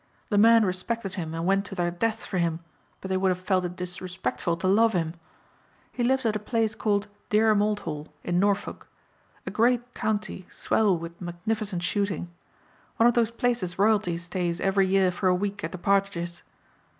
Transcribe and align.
The 0.29 0.37
men 0.39 0.65
respected 0.65 1.13
him 1.13 1.35
and 1.35 1.45
went 1.45 1.63
to 1.65 1.75
their 1.75 1.91
deaths 1.91 2.25
for 2.25 2.39
him 2.39 2.61
but 3.01 3.09
they 3.09 3.17
would 3.17 3.29
have 3.29 3.37
felt 3.39 3.65
it 3.65 3.75
disrespectful 3.75 4.57
to 4.57 4.65
love 4.67 4.93
him. 4.93 5.13
He 5.91 6.03
lives 6.03 6.25
at 6.25 6.35
a 6.35 6.39
place 6.39 6.73
called 6.73 7.07
Dereham 7.29 7.61
Old 7.61 7.81
Hall 7.81 8.07
in 8.23 8.39
Norfolk. 8.39 8.87
A 9.45 9.51
great 9.51 9.93
county 9.93 10.47
swell 10.49 10.97
with 10.97 11.21
magnificent 11.21 11.83
shooting. 11.83 12.31
One 12.97 13.05
of 13.05 13.13
those 13.13 13.29
places 13.29 13.77
royalty 13.77 14.17
stays 14.17 14.59
every 14.59 14.87
year 14.87 15.11
for 15.11 15.27
a 15.29 15.35
week 15.35 15.63
at 15.63 15.71
the 15.71 15.77
partridges. 15.77 16.41